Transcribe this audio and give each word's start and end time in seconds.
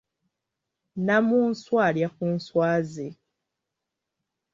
Nnamunswa 0.97 1.79
alya 1.87 2.09
ku 2.15 2.25
nswa 2.35 2.69
ze. 2.91 3.07